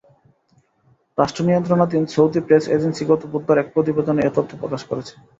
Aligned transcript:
রাষ্ট্রনিয়ন্ত্রণাধীন 1.17 2.03
Saudi 2.13 2.39
press 2.41 2.63
agency 2.75 3.03
গত 3.11 3.21
বুধবার 3.31 3.57
এক 3.59 3.67
প্রতিবেদনে 3.73 4.21
এ 4.23 4.31
তথ্য 4.37 4.51
প্রকাশ 4.61 4.81
করেছে। 4.89 5.13